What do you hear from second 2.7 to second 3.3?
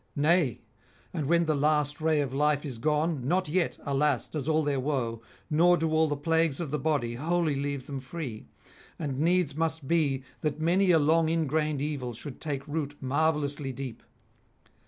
gone,